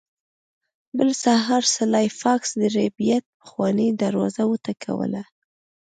[0.97, 5.23] بل سهار سلای فاکس د ربیټ پخوانۍ دروازه وټکوله